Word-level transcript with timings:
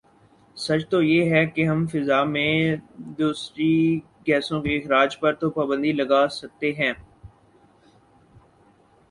سچ 0.57 0.87
تو 0.89 1.01
یہ 1.01 1.29
ہے 1.31 1.45
کہ 1.45 1.65
ہم 1.67 1.85
فضا 1.87 2.23
میں 2.23 2.75
دوسری 3.17 3.99
گیسوں 4.27 4.61
کے 4.61 4.77
اخراج 4.77 5.19
پر 5.19 5.33
تو 5.33 5.49
پابندی 5.49 5.91
لگاسکتے 5.91 6.71
ہیں 6.73 6.93